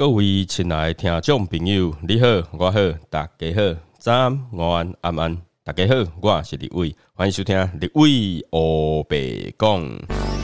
[0.00, 10.39] 各位亲爱的听众朋友，你好，我好，大家好，早安、午安、晚安，大家好，我是李伟，欢迎收听李伟欧白讲。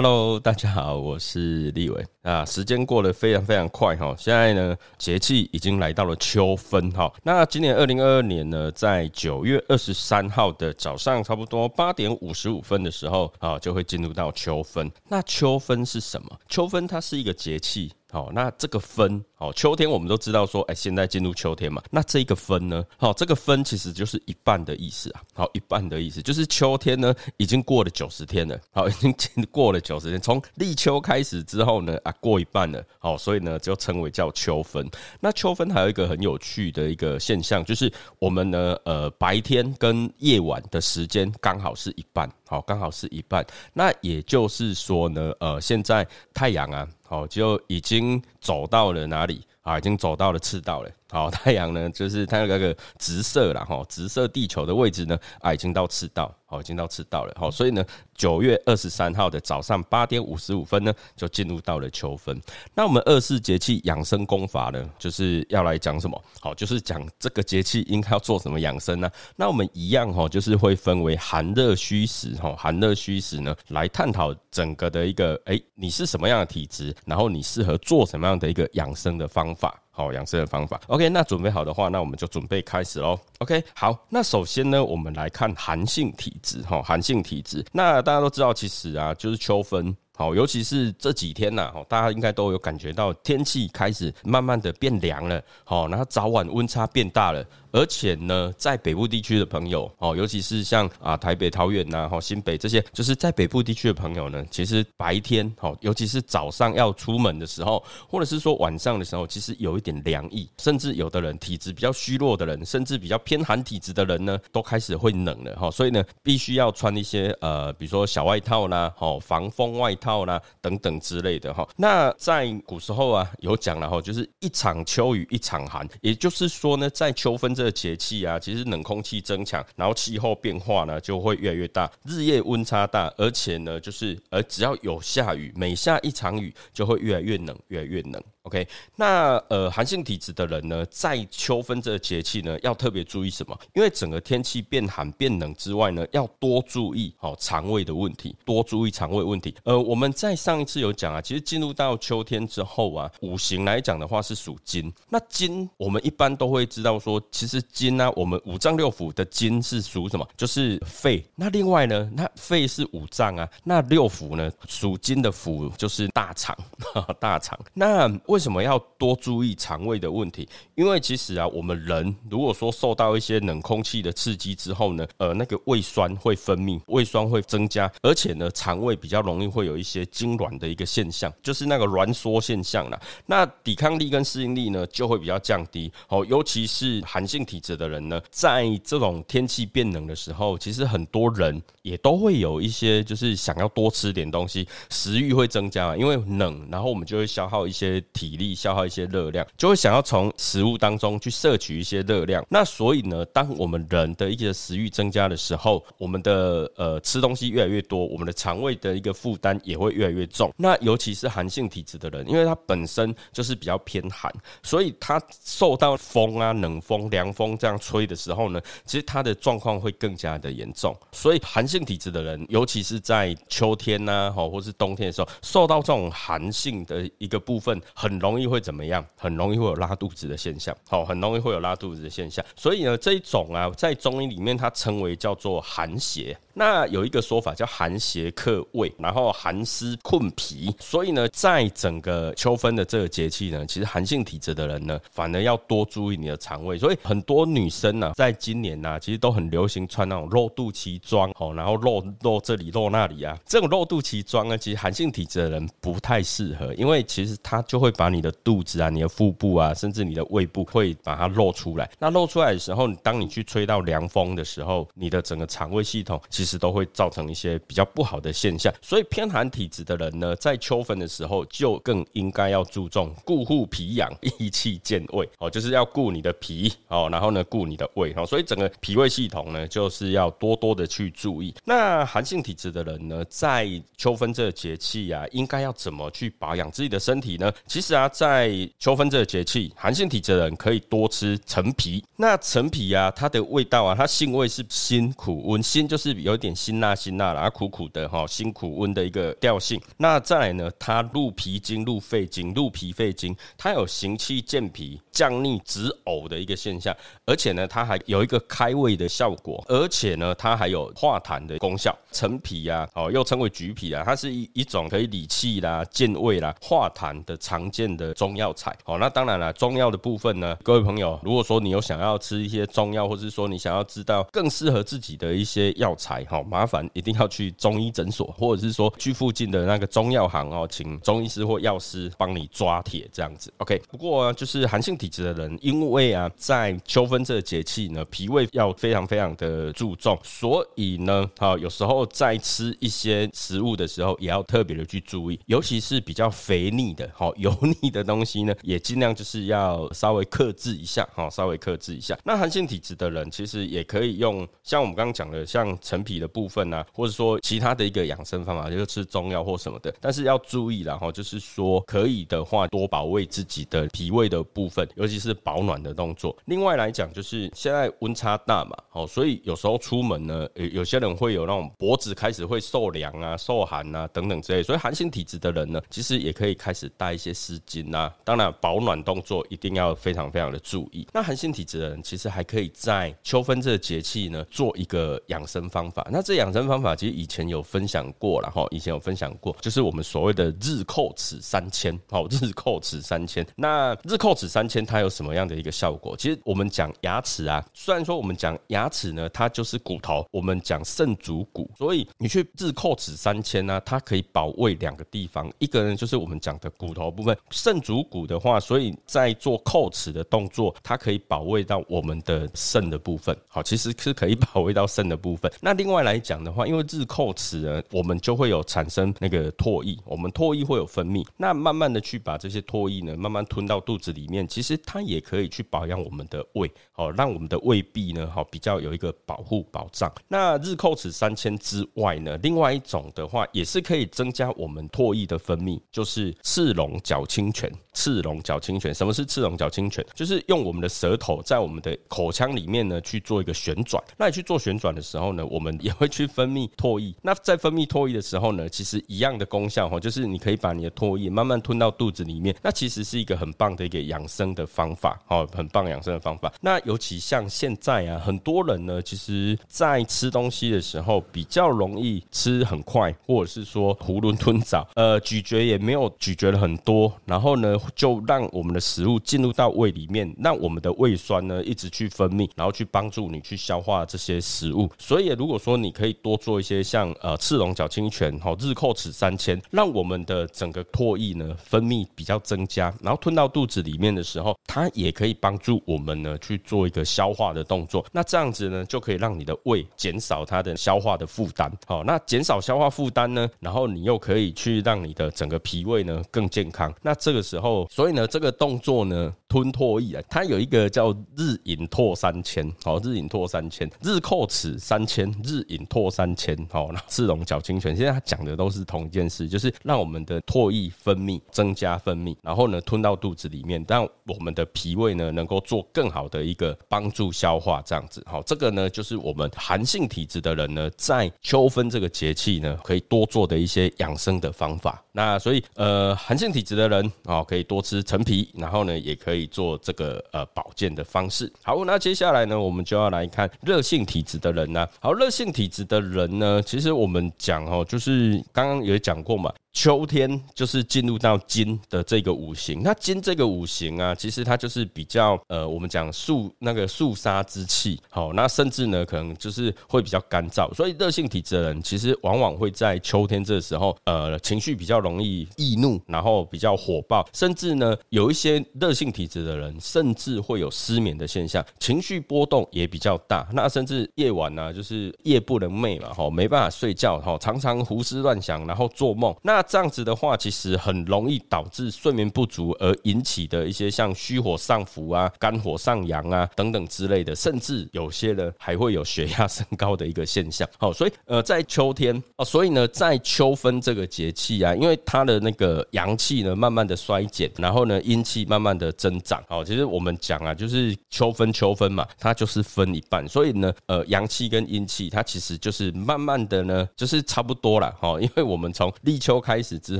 [0.00, 2.44] Hello，大家好，我是立伟啊。
[2.44, 7.12] 时间过得非常非常快哈，现在呢节气已经来到了秋分哈。
[7.24, 14.88] 那今年二零二二年呢，在九月二十三号的早上，差不多八点五十五分的时候啊，就会进入到秋分。
[15.08, 16.28] 那秋分是什么？
[16.48, 17.92] 秋分它是一个节气。
[18.10, 29.14] 好，那这个分，好，秋天我们都知道说，哎，现在进入秋天嘛，那这个分呢，好，这个分其实就是一半的意思啊，好，一半的意思就是秋天呢已经过了九十天了，好，已经
[29.52, 34.84] 过了九十天，从立秋开始之后呢，啊，过一半了，好，所以呢就称为叫秋分。
[35.20, 43.46] 那秋分还有一个很有趣的一个现象，就是我们呢，呃，白天跟夜晚的时间刚好是一半，好，刚好是一半。
[43.72, 46.88] 那也就是说呢，呃，现在太阳啊。
[47.10, 49.78] 好，就已经走到了哪里啊？
[49.78, 50.90] 已经走到了赤道了。
[51.10, 57.34] 好， 太阳呢，就是它那个直射了哈，直射地球的位置呢，啊，已经到赤道，好，已经到赤道了。
[57.38, 57.82] 好，所以呢，
[58.14, 62.38] 九月二十三号的早上八点五十五分呢，就进入到了秋分。
[62.74, 66.22] 那我们二四节气养生功法呢，就是要来讲什么？
[66.40, 69.10] 好，就是讲这个节气应该要做什么养生呢？
[69.36, 79.82] 那我们一样哈，就是会分为寒热虚实哈，寒热虚实呢，来探讨整个的一个，哎，你是什么样的体质，然后你适合做什么样的一个养生的方法。
[79.98, 83.18] 好养生的方法，OK，那准备好的话，那我们就准备开始喽。
[83.38, 87.64] OK，好，那首先呢，我们来看寒性体质，哈，寒性体质。
[87.72, 89.96] 那大家都知道，其实啊，就是秋分。
[90.18, 120.07] 好，尤其是这几天呐，哦，大家应该都有感觉到天气开始慢慢的变凉了，好，然后早晚温差变大了，而且呢，在北部地区的朋友，哦，尤其是像啊台北、桃园呐，哈新北这些，就是在北部地区的朋友呢，其实白天，哦，尤其是早上要出门的时候，或者是说晚上的时候，其实有一点凉意，甚至有的人体质比较虚弱的人，甚至比较偏寒体质的人呢，都开始会冷了，哈，所以呢，必须要穿一些呃，比如说小外套啦，哦，防风外套。
[120.08, 138.22] 套啦等等之类的哈，那在古时候啊有讲了哈，就是一场秋雨一场寒，也就是说呢，在秋分这个节气啊，其实冷空气增强，然后气候变化呢就会越来越大，日夜温差大，而且呢就是而只要有下雨，每下一场雨就会越来越冷，越来越冷。
[138.48, 138.66] OK，
[138.96, 143.54] 那呃，寒性体质的人呢，在秋分这个节气呢，要特别注意什么？
[143.74, 149.54] 因为整个天气变寒变冷之外呢，要多注意好肠胃的问题，多注意肠胃问题。
[149.64, 154.90] 呃，我们在上一次有讲啊，其实进入到秋天之后啊，五行来讲的话是属金。
[155.10, 160.26] 那金我们一般都会知道说，其实金呢，我们五脏六腑的金是属什么？
[160.38, 161.22] 就是肺。
[161.34, 166.56] 那另外呢，那肺是五脏啊，那六腑呢，属金的腑就是大肠，
[167.20, 167.58] 大肠。
[167.74, 170.48] 那为为什么要多注意肠胃的问题？
[170.76, 183.00] 因为其实啊，我们人如果说受到一些冷空气的刺激之后呢，呃，那个胃酸会分泌，胃酸会增加，而且呢，肠胃比较容易会有一些痉挛的一个现象，就是那个挛缩现象啦。
[183.26, 185.90] 那抵抗力跟适应力呢，就会比较降低。
[186.06, 198.27] 哦，尤其是寒性体质的人呢，在这种天气变冷的时候，其实很多人也都会有一些，就是想要多吃点东西，食欲会增加，因为冷，然后我们就会消耗一些体。
[198.28, 202.44] 体力消耗一些热量，就会想要从食物当中去摄取一些热量。
[202.50, 210.52] 那所以呢，当我们人的一个食欲增加的时候，我们的呃吃东西越来越多，我们的肠胃的一个负担也会越来越重。
[210.58, 214.30] 那尤其是寒性体质的人，因为他本身就是比较偏寒，
[214.62, 220.94] 所以他受到风啊、冷风、凉风这样吹的时候呢，其实他的状况会更加的严重。
[221.12, 228.07] 所以寒性体质的人，尤其是在秋天呐，哈，或是冬天的时候，受到这种寒性的一个部分很。
[228.08, 229.04] 很容易会怎么样？
[229.18, 232.42] 很容易会有拉肚子的现象，好，很容易会有拉肚子的现象。
[232.56, 236.34] 所以呢，这一种啊，在中医里面它称为叫做寒邪。
[236.58, 246.76] 那有一个说法叫寒邪克胃，然后寒湿困脾，所以呢，在整个秋分的这个节气呢，其实寒性体质的人呢，反而要多注意你的肠胃。
[246.76, 253.38] 所以很多女生呢，在今年呢，其实都很流行穿那种露肚脐装哦，然后露露这里露那里啊。
[253.46, 261.88] 这种露肚脐装呢，其实寒性体质的人不太适合，因为其实它就会把你的肚子啊、你的腹部啊，甚至你的胃部会把它露出来。
[262.00, 268.72] 那露出来的时候，当你去吹到凉风的时候，你的整个肠胃系统其实都会造成一些比较不好的现象。
[268.80, 274.08] 所以偏寒体质的人呢，在秋分的时候就更应该要注重固护脾阳、
[274.38, 281.52] 益气健胃 哦，就是要顾你的脾哦，然后呢顾你的胃哦，所以整个脾胃系统呢，就是要多多的去注意。
[281.64, 287.52] 那寒性体质的人呢，在秋分这个节气啊，应该要怎么去保养自己的身体呢？
[287.66, 292.04] 其实啊，在秋分这个节气，寒性体质的人可以多吃陈皮。
[292.16, 299.80] 那陈皮啊，它的味道啊，它性味是辛苦温，辛就是有点辛辣辛辣然后苦苦的哈，辛苦温的一个调性。
[299.96, 306.96] 那再来呢，它入脾经、入肺经、入脾肺经，它有行气健脾、降逆止呕的一个现象，
[307.26, 311.94] 而且呢，它还有一个开胃的效果，而且呢，它还有化痰的功效。
[312.12, 318.76] 陈皮啊，哦，又称为橘皮啊，它是一一种可以理气啦、健胃啦、化痰的常见的中药材。
[318.84, 333.52] 哦，那当然了，中药的部分呢，各位朋友，如果说你有想要吃一些中药，或者是说你想要知道更适合自己的一些药材，哈，麻烦一定要去中医诊所，或者是说去附近的那个中药行哦，请中医师或药师帮你抓铁这样子。
[333.58, 352.18] OK，不过就是寒性体质的人，因为啊，在秋分这个节气呢，脾胃要非常非常的注重，所以呢，好，有时候在吃一些食物的时候，也要特别的去注意，尤其是比较肥腻的、好油腻的东西呢，也尽量就是要稍微克制一下，哈，稍微克制一下。
[352.24, 366.34] 那寒性体质的人，其实也可以用像我们刚刚讲的，像陈体的部分啊，或者说其他的一个养生方法，就是吃中药或什么的，但是要注意了哈，就是说可以的话，多保卫自己的脾胃的部分，尤其是保暖的动作。
[366.46, 378.14] 另外来讲，就是现在温差大嘛，好，所以有时候出门呢，有有些人会有那种脖子开始会受凉啊、受寒啊等等之类，所以寒性体质的人呢，其实也可以开始带一些湿巾啊。
[378.24, 381.06] 当然，保暖动作一定要非常非常的注意。
[381.12, 385.97] 那寒性体质的人，其实还可以在秋分这个节气呢，做一个养生方法。
[386.10, 393.46] 那这养生方法其实以前有分享过了哈，以前有分享过，就是我们所谓的日扣齿三千，好，日扣齿三千。
[393.56, 396.16] 那日扣齿三千它有什么样的一个效果？
[396.16, 413.36] 其实我们讲牙齿啊，虽然说我们讲牙齿呢，它就是骨头，我们讲肾主骨，所以你去日扣齿三千呢，它可以保卫两个地方，一个呢就是我们讲的骨头部分，肾主骨的话，所以在做扣齿的动作，它可以保卫到我们的肾的部分。
[413.48, 415.50] 好，其实是可以 保卫到肾的部分。
[415.60, 430.12] 那另另外来讲的话，因为日扣齿呢，我们就会有产生那个唾液，我们唾液会有分泌，那慢慢的去把这些唾液呢，慢慢吞到肚子里面，其实它也可以去保养我们的胃，好，让我们的胃壁呢，好比较有一个保护保障。
[430.28, 437.72] 那日扣齿三千之外呢，另外一种的话，也是可以增加我们唾液的分泌，就是赤龙角清泉。
[437.94, 440.06] 赤龙角清泉，什么是赤龙角清泉？
[440.14, 444.00] 就是用我们的舌头在我们的口腔里面呢去做一个旋转。
[444.16, 447.14] 那你去做旋转的时候呢，我们也会去分泌唾液。
[447.22, 452.54] 那在分泌唾液的时候呢，其实一样的功效哈，就是你可以把你的唾液慢慢吞到肚子里面。
[452.62, 456.52] 那其实是一个很棒的一个养生的方法，哦，很棒养生的方法。
[456.60, 467.76] 那尤其像现在啊，很多人呢，其实在吃东西的时候比较容易吃很快，或者是说囫囵吞枣，呃，咀嚼也没有咀嚼了很多，然后呢。
[467.94, 474.88] 就让我们的食物进入到胃里面，让我们的胃酸呢一直去分泌，然后去帮助你去消化这些食物。
[474.98, 488.04] 所以如果说说你可以多做一些像呃赤龙角清泉、哈日扣齿三千，让我们的整个唾液呢分泌比较增加，然后吞到肚子里面的时候，它也可以帮助我们呢去做一个消化的动作。
[488.12, 491.70] 那这样子呢就可以让你的胃减少它的消化的负担。
[491.86, 496.92] 好，那减少消化负担呢，然后你又可以去让你的整个脾胃呢更健康。
[497.02, 497.86] 那这个时候。
[497.90, 525.02] 所以呢，这个动作呢，吞唾液啊，它有一个叫日饮唾三千，好，日饮唾三千，日扣齿三千，日饮唾三千，好，那赤龙角清泉，现在他讲的都是同一件事，就是让我们的唾液分泌增加分泌，然后呢，吞到肚子里面，让我们的脾胃呢能够做更好的一个帮助消化，这样子，好，这个呢就是我们寒性体质的人呢，在秋分这个节气呢，可以多做的一些养生的方法。
[525.12, 529.37] 那所以，呃，寒性体质的人啊，可以多吃陈皮，然后呢，也可以。
[529.38, 531.50] 以做这个呃保健的方式。
[531.62, 534.86] 好，那接下来呢，我们就要来看热性体质的人呢。
[535.00, 539.50] 好，热性体质的人呢，其实我们讲哦，就是刚刚有讲过嘛。
[539.72, 569.57] 秋天就是进入到金的这个五行，那金这个五行啊，其实它就是比较呃，我们讲肃那个肃杀之气，好，那甚至呢，可能就是会比较干燥，所以热性体质的人，其实往往会在秋天这时候，呃，情绪比较容易易怒，然后比较火爆，甚至呢，有一些热性体质的人，甚至会有失眠的现象，情绪波动也比较大，那甚至夜晚呢，就是夜不能寐嘛，哈，没办法睡觉，哈，常常胡思乱想，然后做梦，那。
[569.58, 580.68] 那这样子的话，其实很容易导致睡眠不足而引起的一些像虚火上浮啊、肝火上扬啊等等之类的，甚至有些人还会有血压升高的一个现象。
[580.78, 589.42] 好，所以呃，在秋天哦，所以呢，在秋分这个节气啊，因为它的那个阳气呢慢慢的衰减，然后呢阴气慢慢的增长。
[589.48, 597.90] 好，其实我们讲啊，就是秋分秋分嘛，它就是分一半，所以呢，呃，阳气跟阴气它其实就是慢慢的呢，就是差不多了。
[598.00, 599.62] 哈，因为我们从立秋开。
[599.68, 599.98] 始之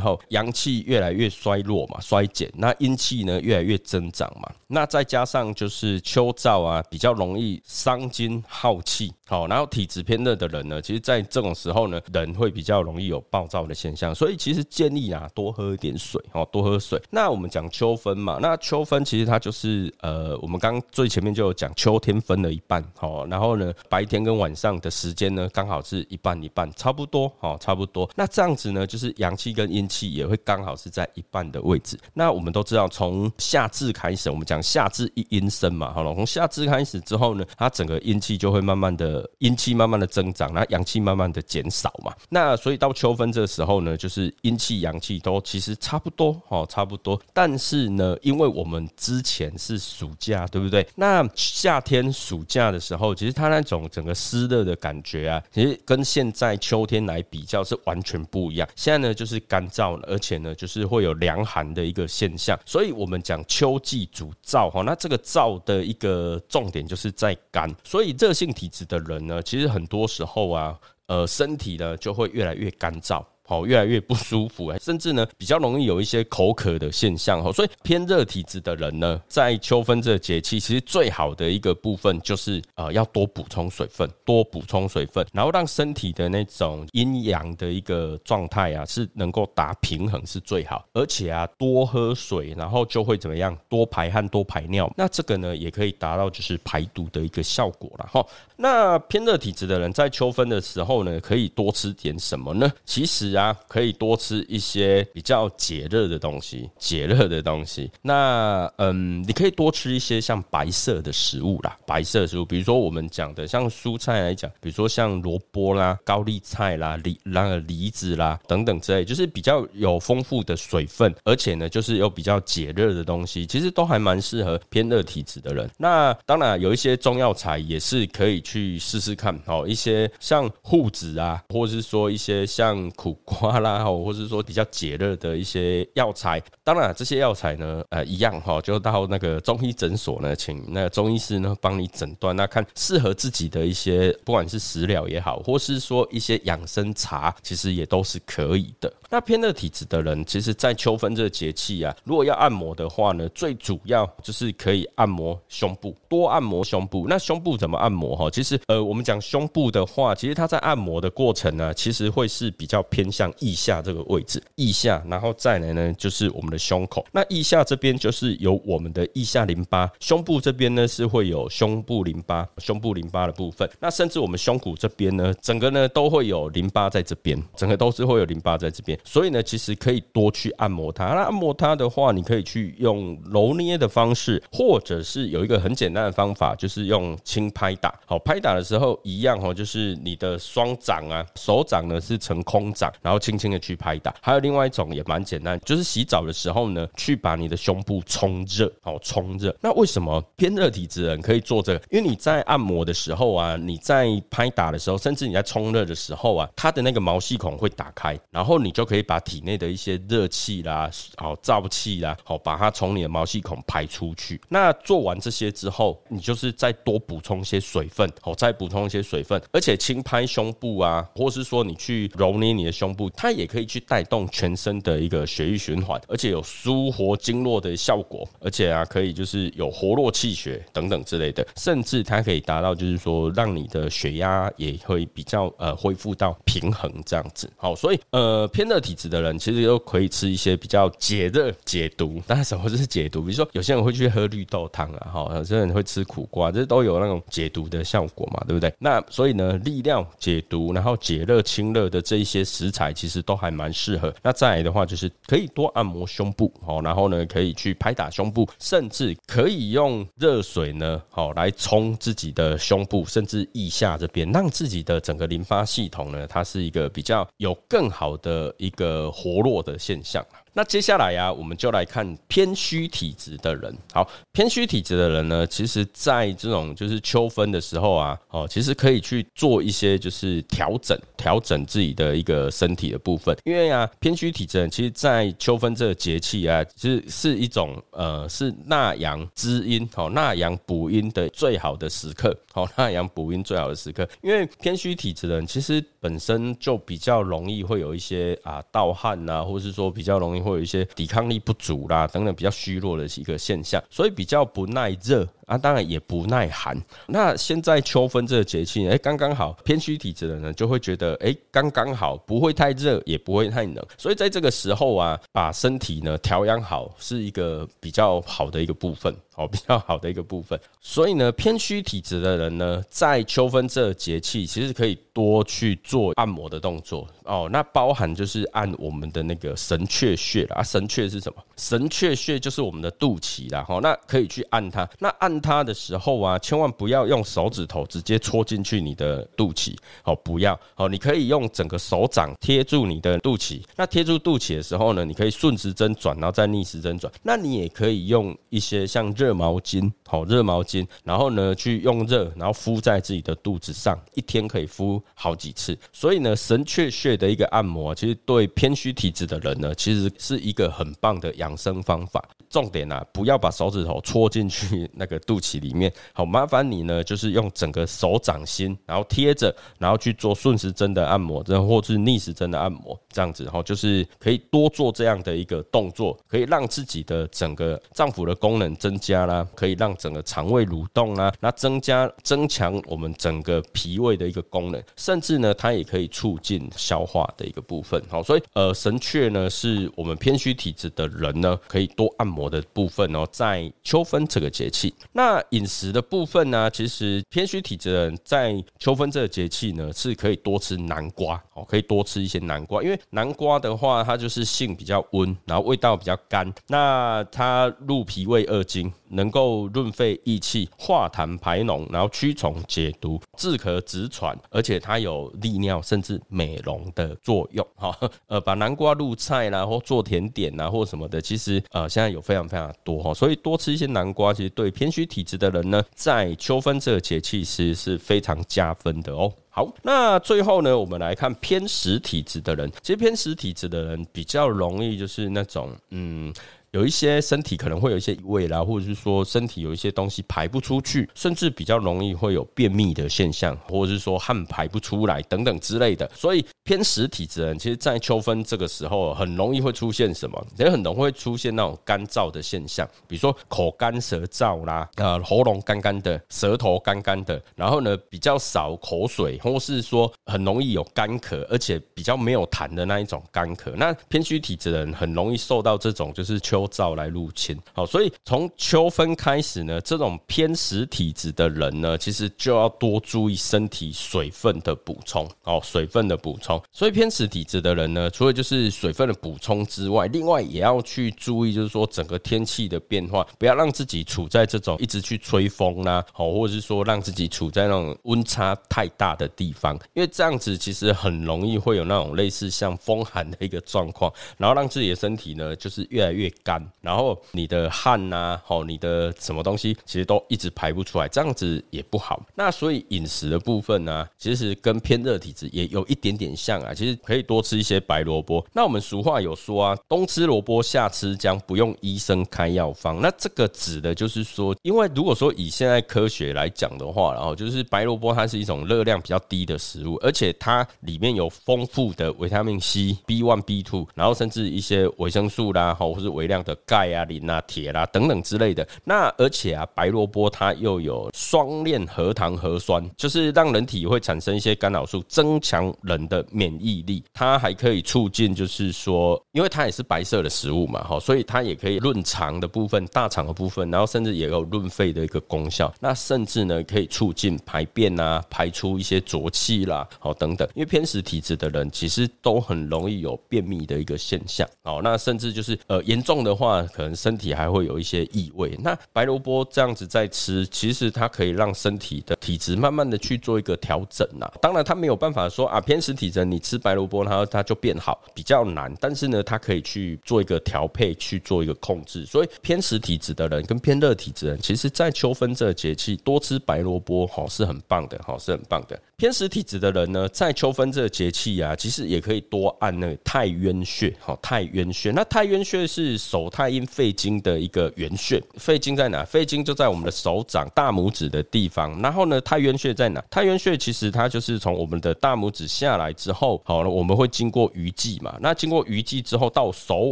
[0.00, 9.12] 后，阳气越来越衰弱嘛，衰减，那阴气呢越来越增长嘛，那再加上就是秋燥啊，比较容易伤筋耗气。
[9.28, 16.98] 好，然后体质偏热的人呢，其实，在这种时候呢，人会比较容易有暴躁的现象，所以其实建议啊，多喝一点水，哦，多喝水。
[17.10, 28.08] 那我们讲秋分嘛，那秋分其实它就是呃，我们刚最前面就有讲，秋天分了一半，好，然后呢，白天跟晚上的时间呢，刚好是一半一半，差不多，好，差不多。
[28.16, 31.98] 那这样子呢，就是阳气跟阴气也会刚好是在一半的位置。
[32.14, 39.17] 那我们都知道，从夏至开始，我们讲夏至一阴生嘛，好了，从夏至开始之后呢，它整个阴气就会慢慢的。
[39.38, 47.20] 阴气慢慢的增长，那阳气慢慢的减少嘛，那所以到秋分这个时候呢，就是阴气阳气都其实差不多哦，差不多。
[47.32, 50.86] 但是呢，因为我们之前是暑假，对不对？
[50.94, 58.68] 那夏天暑假的时候，其实它那种整个湿热的感觉啊，其实跟现在秋天来比较是完全不一样。
[58.76, 62.58] 现在呢，就是干燥，而且呢，就是会有凉寒的一个现象。
[62.66, 68.98] 所以我们讲秋季主燥哈，那这个燥的一个重点就是在干，所以热性体质的。
[69.08, 73.24] 人呢，其实很多时候啊，呃，身体呢就会越来越干燥。
[73.48, 77.50] 好，越来越不舒服， 甚至呢比较容易有一些口渴的现象哈。
[77.50, 90.86] 所以偏热体质的人呢，在秋分这个节气，其实最好的一个部分就是呃要多补充水分，多补充水分，然后让身体的那种阴阳的一个状态啊是能够达平衡是最好。
[90.92, 93.56] 而且啊多喝水，然后就会怎么样？
[93.70, 94.92] 多排汗，多排尿。
[94.94, 98.22] 那这个呢也可以达到就是排毒的一个效果了哈。
[98.56, 102.70] 那偏热体质的人在秋分的时候呢，可以多吃点什么呢？
[102.84, 103.37] 其实。
[103.68, 107.90] 可以多吃一些比较解热的东西，解热的东西。
[108.02, 125.70] 那嗯，你可以多吃一些像白色的食物啦，白色食物，比如说我们讲的像蔬菜来讲，比如说像萝卜啦、高丽菜啦、梨那个梨子啦等等之类，就是比较有丰富的水分，而且呢，就是有比较解热的东西，其实都还蛮适合偏热体质的人。
[125.76, 133.16] 那当然有一些中药材也是可以去试试看哦，一些像护子啊，或者是说一些像苦。
[133.28, 148.90] 瓜啦，或者是说比较解热的一些药材，当然这些药材呢，呃，一样哈，就到那个中医诊所呢，请那个中医师呢帮你诊断，那看适合自己的一些，不管是食疗也好，或是说一些养生茶，其实也都是可以的。
[149.10, 157.06] 那偏热体质的人，其实，在秋分这个节气啊，如果要按摩的话呢，最主要就是可以按摩胸部，多按摩胸部。
[157.08, 158.30] 那胸部怎么按摩哈？
[158.30, 163.08] 其实，呃，我们讲胸部的话，其实它在按摩的过程呢，其实会是比较偏。
[163.18, 167.04] 向腋下这个位置，腋下，然后再来呢，就是我们的胸口。
[167.10, 173.68] 那腋下这边就是有我们的腋下淋巴，胸部这边呢是会有胸部淋巴，胸部淋巴的部分。
[173.80, 178.96] 那甚至我们胸骨这边呢，整个呢都会有淋巴在这边，整个都是会有淋巴在这边。
[179.02, 181.06] 所以呢，其实可以多去按摩它。
[181.06, 187.92] 那按摩它的话，你可以去用揉捏的方式，或者是有一个很简单的方法，就是用轻拍打。
[188.06, 192.92] 好，拍打的时候一样哦，就是你的双掌啊，手掌呢是成空掌。
[193.08, 199.56] 然后轻轻的去拍打，还有另外一种也蛮简单，就是洗澡的时候呢，去把你的胸部冲热，好冲热。
[199.62, 201.82] 那为什么偏热体质人可以做这个？
[201.90, 214.38] 因为你在按摩的时候啊，你在拍打的时候，甚至你在冲热的时候啊，它的那个毛细孔会打开，然后你就可以把体内的一些热气啦、好燥气啦，好把它从你的毛细孔排出去。
[214.50, 222.94] 那做完这些之后，你就是再多补充一些水分，好再补充一些水分，而且轻拍胸部啊，或是说你去揉捏你的胸。
[222.97, 237.50] 部，它也可以去带动全身的一个血液循环，而且有舒活经络的效果，而且啊，可以就是有活络气血等等之类的，甚至它可以达到就是说让你的血压也会比较呃恢复到平衡这样子。
[237.58, 242.22] 好，所以呃偏热体质的人其实都可以吃一些比较解热解毒。
[242.26, 243.20] 当然什么是解毒？
[243.20, 248.72] 比如说有些人会去喝绿豆汤啊，哈，有些人会吃苦瓜，这都有那种解毒的效果嘛，对不对？
[248.78, 254.14] 那所以呢，利尿解毒，然后解热清热的这一些食材，其实都还蛮适合。
[254.22, 270.24] 那再来的话，就是可以多按摩胸部，好，然后呢，可以去拍打胸部，甚至可以用热水呢，好来冲自己的胸部，甚至腋下这边，让自己的整个淋巴系统呢，它是一个比较有更好的一个活络的现象。
[270.58, 273.72] 那接下来呀，我们就来看偏虚体质的人。
[273.92, 283.36] 好，偏虚体质的人呢，其实在这种就是秋分的时候啊，哦，其实可以去做一些就是调整，调整自己的一个身体的部分。
[283.44, 292.36] 因为啊，偏虚体质人，其实，在秋分这个节气啊，其实是一种呃，是纳阳滋阴、好纳阳补阴的最好的时刻。
[292.52, 294.08] 好，纳阳补阴最好的时刻。
[294.22, 300.47] 因为偏虚体质的人，其实本身就比较容易会有一些啊盗汗啊，或是说比较容易。
[300.48, 306.80] 会有一些抵抗力不足啦，等等比较虚弱的一个现象，所以比较不耐热啊，当然也不耐寒。
[307.06, 319.12] 那现在秋分这个节气，哎，刚刚好，偏虚体质的人就会觉得，哎，刚刚好，不会太热，也不会太冷，所以在这个时候啊，把身体呢调养好，是一个比较好的一个部分。
[319.38, 327.48] 哦， 比较好的一个部分，所以呢，偏虚体质的人呢，在秋分这个节气，其实可以多去做按摩的动作哦。
[327.52, 331.40] 那包含就是按我们的那个神阙穴啦，啊，神阙是什么？
[331.56, 334.84] 神阙穴就是我们的肚脐啦，哈，那可以去按它。
[334.98, 343.62] 那按它的时候啊，千万不要用手指头直接戳进去你的肚脐，哦，不要，哦，你可以用整个手掌贴住你的肚脐。
[343.76, 347.12] 那贴住肚脐的时候呢，你可以顺时针转，然后再逆时针转。
[347.22, 355.78] 那你也可以用一些像热热毛巾，好热毛巾，然后呢，去用热，然后敷在自己的肚子上，一天可以敷好几次。
[355.92, 362.26] 所以呢，神阙穴的一个按摩，其实对偏虚体质的人呢，其实是一个很棒的养生方法。
[362.48, 365.92] 重点啊，不要把手指头戳进去 那个肚脐里面。
[366.14, 379.18] 好，麻烦你呢，就是用整个手掌心，然后贴着，然后去做顺时针的按摩，然后或是逆时针的按摩，这样子，然后就是可以多做这样的一个动作，可以让自己的整个脏腑的功能增加。
[379.18, 388.00] 啦，可以让整个肠胃蠕动啊，那增加增强我们整个脾胃的一个功能，甚至呢，它也可以促进消化的一个部分。
[388.08, 393.26] 好，所以呃，神阙呢，是我们偏虚体质的人呢，可以多按摩的部分哦。
[393.32, 408.92] 在秋分这个节气，那饮食的部分呢，其实偏虚体质的人在秋分这个节气呢，是可以多吃南瓜哦，可以多吃一些南瓜，因为南瓜的话，它就是性比较温，然后味道比较干，那它入脾胃二经。
[409.10, 417.66] 能够润肺益气、化痰排脓，然后驱虫解毒、治咳止喘，而且它有利尿甚至美容的作用。
[417.76, 417.96] 哈，
[418.28, 429.32] 呃，把南瓜入菜啦，或做甜点呐，或什么的，其实呃现在有非常非常多哈，所以多吃一些南瓜，其实对偏虚体质的人呢，在秋分这个节气其实是非常加分的哦。
[429.50, 436.32] 好，那最后呢，我们来看偏实体质的人，其实偏实体质的人比较容易就是那种嗯。
[436.72, 446.08] 有一些身体可能会有一些异味啦，或者是说身体有一些东西排不出去，甚至比较容易会有便秘的现象，或者是说汗排不出来等等之类的。
[446.14, 450.46] 所以偏实体质人，其实，在秋分这个时候，很容易会出现什么？
[450.58, 463.72] 也很容易会出现那种干燥的现象，比如说口干舌燥啦，呃，喉咙干干的，舌头干干的，然后呢，比较少口水，或是说很容易有干咳，而且比较没有痰的那一种干咳。
[463.76, 466.57] 那偏虚体质的人很容易受到这种就是秋。
[466.66, 476.60] 燥来入侵，好，所以从秋分开始呢，这种偏实体质的人呢，其实就要多注意身体水分的补充，哦，水分的补充。
[476.72, 496.28] 所以偏实体质的人呢，除了就是水分的补充之外，另外也要去注意，就是说整个天气的变化，不要让自己处在这种一直去吹风啦，好，或者是说让自己处在那种温差太大的地方，因为这样子其实很容易会有那种类似像风寒的一个状况，然后让自己的身体呢，就是越来越。
[496.48, 502.24] 干，然后你的汗呐，哦，你的什么东西其实都一直排不出来，这样子也不好。
[502.34, 508.42] 那所以饮食的部分呢，其实跟偏热体质也有一点点像啊，其实可以多吃一些白萝卜。
[508.54, 512.98] 那我们俗话有说啊，冬吃萝卜夏吃姜，不用医生开药方。
[513.02, 528.66] 那这个指的就是说，因为如果说以现在科学来讲的话，然后就是白萝卜它是一种热量比较低的食物，而且它里面有丰富的维他命 C、B one、B two，然后甚至一些维生素啦，或是微量的钙啊、磷啊、铁啦等等之类的。
[528.84, 537.02] 那而且啊，白萝卜它又有双链核糖核酸，就是让人体会产生一些干扰素，增强人的免疫力。
[537.12, 545.72] 它还可以促进，就是说，因为它也是白色的食物嘛，哈，所以它也可以润肠的部分、大肠的部分，然后甚至也有润肺的一个功效。
[545.80, 550.48] 那甚至呢，可以促进排便啊，排出一些浊气啦，好等等。
[550.54, 558.54] 因为偏食体质的人其实都很容易有便秘的一个现象，好，那甚至就是呃严重的的话，可能身体还会有一些异味。
[558.62, 564.30] 那白萝卜这样子在吃，其实它可以让身体的体质慢慢的去做一个调整呐。
[564.40, 568.72] 当然，它没有办法说啊偏食体质你吃白萝卜，然后它就变好，比较难。
[568.80, 572.04] 但是呢，它可以去做一个调配，去做一个控制。
[572.04, 578.78] 所以偏食体质的人跟偏热体质人，其实在秋分这个节气多吃白萝卜，哈是很棒的，哈是很棒的。
[579.00, 584.90] 偏食体质的人呢，在秋分这个节气啊，其实也可以多按那个太渊穴，哈太渊穴。
[584.90, 589.04] 那太渊穴是手太阴肺经的一个原穴，肺经在哪？
[589.04, 591.80] 肺经就在我们的手掌大拇指的地方。
[591.80, 593.00] 然后呢，太渊穴在哪？
[593.08, 598.16] 太渊穴其实它就是从我们的大拇指下来之后，好了，我们会经过鱼际嘛。
[598.20, 599.90] 那经过鱼际之后到手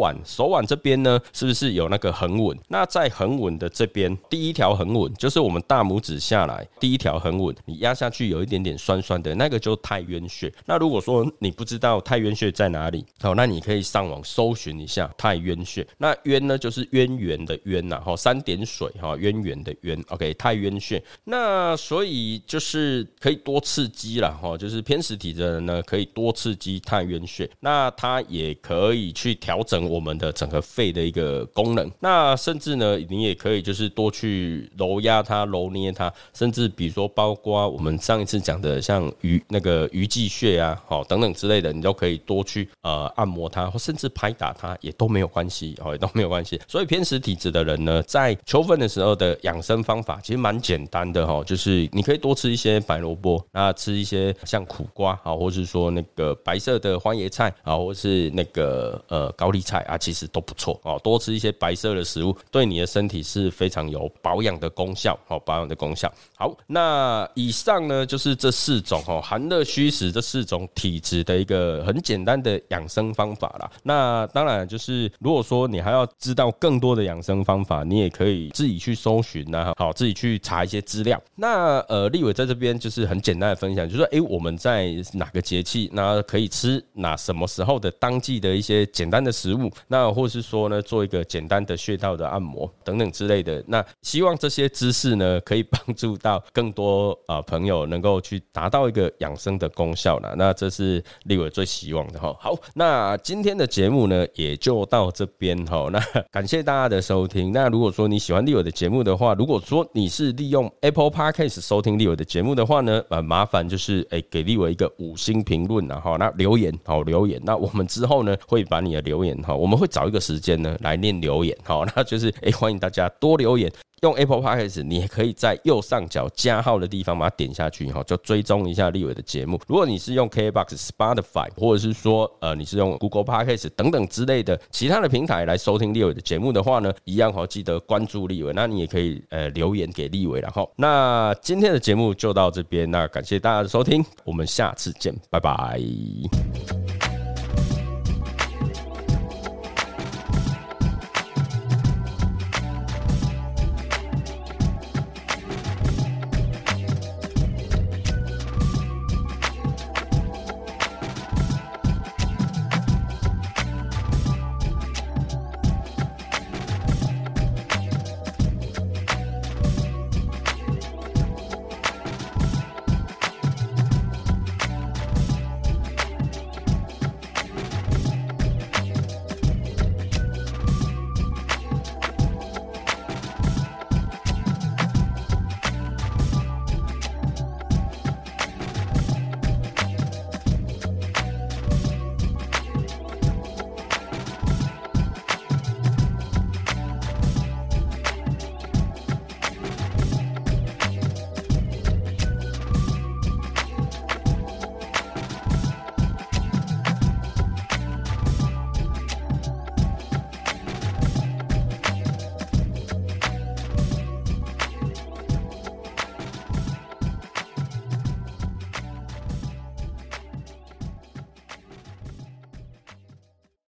[0.01, 2.59] 腕，手腕这边呢，是不是有那个横纹？
[2.67, 10.53] 那在横纹的这边，第一条横纹就是我们大拇指下来第一条横纹，你压下去有一点点酸酸的，那个就太渊穴。
[10.65, 15.87] 那如果说你不知道太渊穴在哪里，好，那你可以上网搜寻一下太渊穴。
[15.99, 20.03] 那渊呢，就是渊源的渊呐，哈，三点水哈，渊源的渊。
[20.09, 21.03] OK，太渊穴。
[21.25, 27.49] 那所以就是可以多刺激了哈，就是偏食体的人呢，可以多刺激太渊穴。
[27.61, 31.91] 那它也可以去调整我们的整个肺的一个功能。
[32.01, 46.61] 那甚至呢，你也可以就是多去揉压它、揉捏它，甚至比如说包括我们上一次讲的像鱼那个鱼际穴啊，好等等之类的，你都可以多去呃按摩它，或甚至拍打它，也都没有关系，哦，也都没有关系。
[46.71, 61.01] 所以偏食体质的人呢，在秋分的时候的养生方法其实蛮简单的哈，就是你可以多吃一些白萝卜，那吃一些像苦瓜啊，或是说那个白色的花椰菜啊，或是那个呃高丽菜啊，其实都不错哦。
[61.03, 66.13] 多吃一些白色的食物，对你的身体是非常有保养的功效，哦，保养的功效。
[66.37, 73.71] 好，那以上呢就是这四四种哦，寒热虚实这四种体质的一个很简单的养生方法啦。
[73.83, 81.19] 那当然就是如果说你还要知道更多的养生方法，你也可以自己去搜寻呐，好，自己去查一些资料。
[81.37, 93.65] 那呃，立伟在这边就是很简单的分享，就是说，哎，我们在哪个节气，那可以吃哪什么时候的当季的一些简单的食物，那或是说呢，做一个简单的穴道的按摩等等之类的。
[93.67, 100.35] 那希望这些知识呢，可以帮助到更多啊朋友能够去达到一个养生的功效了。
[100.37, 102.35] 那这是立伟最希望的哈。
[102.41, 105.89] 好，那今天的节目呢，也就到这边哈。
[105.93, 106.01] 那
[106.31, 107.53] 感谢大家的收听。
[107.53, 117.41] 那如果说你喜欢立伟的节目的话，如果说你是利用 Apple Podcast 收听立伟的节目的话呢，呃，麻烦就是哎给立伟一个五星评论然后那留言好留言。
[117.45, 123.71] 那我们之后呢，会把你的留言哈，我们会找一个时间呢来念留言好， 那就是哎欢迎大家多留言。
[124.03, 129.59] 用 Apple Podcast，你也可以在右上角加号的地方把它点下去，哈，就追踪一下立伟的节目。
[129.67, 138.53] 如果你是用 KBox、Spotify，或者是说呃你是用 Google Podcast 等等之类的其他的平台来收听立伟的节目的话呢，一样哈，记得关注立伟。
[138.53, 145.81] 那你也可以呃留言给立伟，然后那今天的节目就到这边，那感谢大家的收听，我们下次见，拜拜。